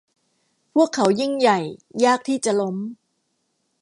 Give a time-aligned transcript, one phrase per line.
[0.73, 1.59] พวกเขายิ่งใหญ่
[2.05, 2.77] ยากที่จะล้ม